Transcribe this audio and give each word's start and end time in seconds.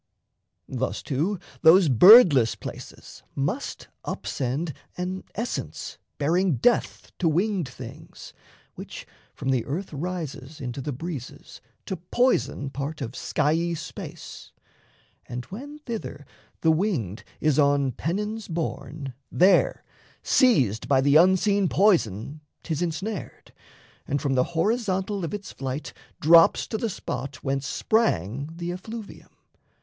Thus, 0.67 1.03
too, 1.03 1.37
those 1.61 1.87
Birdless 1.87 2.55
places 2.55 3.21
must 3.35 3.87
up 4.03 4.25
send 4.25 4.73
An 4.97 5.23
essence 5.35 5.99
bearing 6.17 6.55
death 6.55 7.11
to 7.19 7.29
winged 7.29 7.69
things, 7.69 8.33
Which 8.73 9.05
from 9.35 9.49
the 9.49 9.63
earth 9.63 9.93
rises 9.93 10.59
into 10.59 10.81
the 10.81 10.91
breezes 10.91 11.61
To 11.85 11.97
poison 11.97 12.71
part 12.71 12.99
of 12.99 13.11
skiey 13.11 13.77
space, 13.77 14.51
and 15.27 15.45
when 15.51 15.77
Thither 15.77 16.25
the 16.61 16.71
winged 16.71 17.23
is 17.39 17.59
on 17.59 17.91
pennons 17.91 18.47
borne, 18.47 19.13
There, 19.31 19.83
seized 20.23 20.87
by 20.87 21.01
the 21.01 21.15
unseen 21.17 21.69
poison, 21.69 22.41
'tis 22.63 22.81
ensnared, 22.81 23.53
And 24.07 24.19
from 24.19 24.33
the 24.33 24.45
horizontal 24.57 25.23
of 25.23 25.31
its 25.35 25.51
flight 25.51 25.93
Drops 26.19 26.65
to 26.69 26.79
the 26.79 26.89
spot 26.89 27.43
whence 27.43 27.67
sprang 27.67 28.49
the 28.55 28.71
effluvium. 28.71 29.29